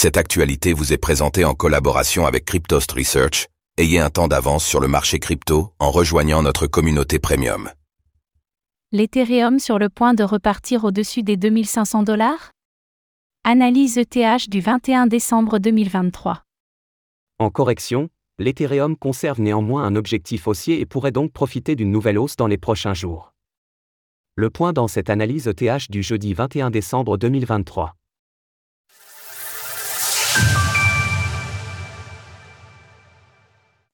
[0.00, 3.48] Cette actualité vous est présentée en collaboration avec Cryptost Research.
[3.78, 7.68] Ayez un temps d'avance sur le marché crypto en rejoignant notre communauté premium.
[8.92, 12.52] L'Ethereum sur le point de repartir au-dessus des 2500 dollars?
[13.42, 16.44] Analyse ETH du 21 décembre 2023.
[17.40, 18.08] En correction,
[18.38, 22.56] l'Ethereum conserve néanmoins un objectif haussier et pourrait donc profiter d'une nouvelle hausse dans les
[22.56, 23.32] prochains jours.
[24.36, 27.96] Le point dans cette analyse ETH du jeudi 21 décembre 2023.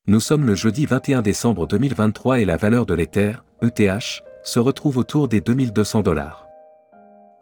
[0.06, 4.98] Nous sommes le jeudi 21 décembre 2023 et la valeur de l'Ether, ETH, se retrouve
[4.98, 6.46] autour des 2200 dollars.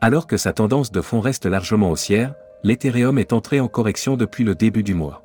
[0.01, 4.45] Alors que sa tendance de fond reste largement haussière, l'Ethereum est entré en correction depuis
[4.45, 5.25] le début du mois.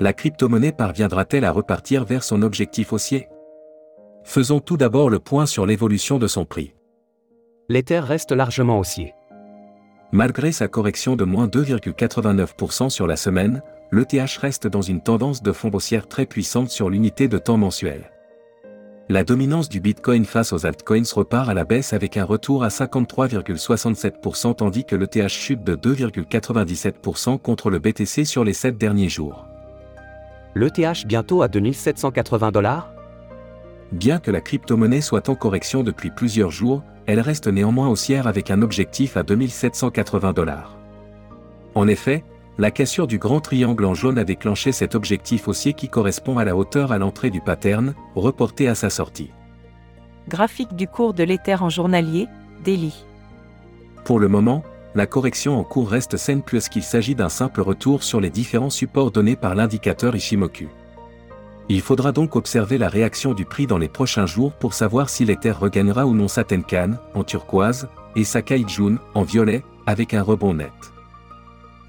[0.00, 3.28] La crypto-monnaie parviendra-t-elle à repartir vers son objectif haussier?
[4.24, 6.74] Faisons tout d'abord le point sur l'évolution de son prix.
[7.68, 9.14] L'Ether reste largement haussier.
[10.10, 15.52] Malgré sa correction de moins 2,89% sur la semaine, l'ETH reste dans une tendance de
[15.52, 18.10] fond haussière très puissante sur l'unité de temps mensuel.
[19.10, 22.68] La dominance du Bitcoin face aux altcoins repart à la baisse avec un retour à
[22.68, 29.46] 53,67% tandis que l'ETH chute de 2,97% contre le BTC sur les 7 derniers jours.
[30.54, 32.94] L'ETH bientôt à 2780 dollars
[33.90, 38.50] Bien que la crypto-monnaie soit en correction depuis plusieurs jours, elle reste néanmoins haussière avec
[38.50, 40.78] un objectif à 2780 dollars.
[41.74, 42.24] En effet,
[42.58, 46.44] la cassure du grand triangle en jaune a déclenché cet objectif haussier qui correspond à
[46.44, 49.30] la hauteur à l'entrée du pattern, reporté à sa sortie.
[50.28, 52.28] Graphique du cours de l'Ether en journalier,
[52.64, 53.04] Daily.
[54.04, 54.62] Pour le moment,
[54.94, 59.10] la correction en cours reste saine puisqu'il s'agit d'un simple retour sur les différents supports
[59.10, 60.68] donnés par l'indicateur Ishimoku.
[61.68, 65.24] Il faudra donc observer la réaction du prix dans les prochains jours pour savoir si
[65.24, 70.22] l'Ether regagnera ou non sa Tenkan, en turquoise, et sa Kaijun, en violet, avec un
[70.22, 70.72] rebond net.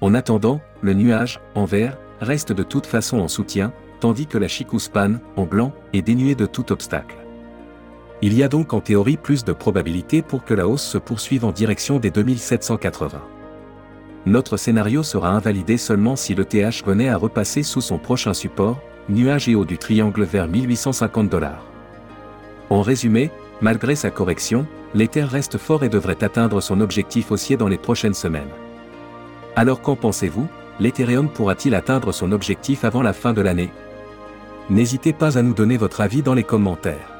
[0.04, 4.48] En attendant, le nuage, en vert, reste de toute façon en soutien, tandis que la
[4.48, 7.16] Chikuspan, en blanc, est dénuée de tout obstacle.
[8.20, 11.46] Il y a donc en théorie plus de probabilités pour que la hausse se poursuive
[11.46, 13.22] en direction des 2780.
[14.26, 18.82] Notre scénario sera invalidé seulement si le TH venait à repasser sous son prochain support,
[19.08, 21.64] nuage et haut du triangle vers 1850 dollars.
[22.68, 23.30] En résumé,
[23.62, 28.12] malgré sa correction, l'Ether reste fort et devrait atteindre son objectif haussier dans les prochaines
[28.12, 28.50] semaines.
[29.56, 30.48] Alors qu'en pensez-vous
[30.80, 33.70] L'Ethereum pourra-t-il atteindre son objectif avant la fin de l'année?
[34.70, 37.12] N'hésitez pas à nous donner votre avis dans les commentaires.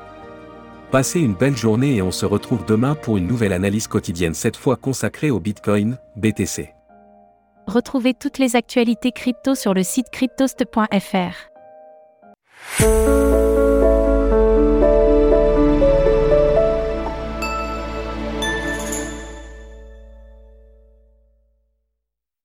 [0.91, 4.57] Passez une belle journée et on se retrouve demain pour une nouvelle analyse quotidienne cette
[4.57, 6.75] fois consacrée au Bitcoin, BTC.
[7.67, 11.51] Retrouvez toutes les actualités crypto sur le site cryptost.fr.